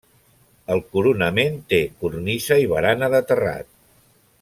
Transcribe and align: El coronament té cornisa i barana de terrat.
El 0.75 0.81
coronament 0.95 1.59
té 1.75 1.83
cornisa 2.01 2.61
i 2.65 2.69
barana 2.75 3.15
de 3.19 3.23
terrat. 3.33 3.75